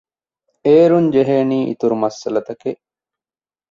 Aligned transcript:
އޭރުން 0.65 1.09
ޖެހޭނީ 1.13 1.57
އިތުރު 1.69 1.95
މައްސަލަތަކެއް 2.01 2.81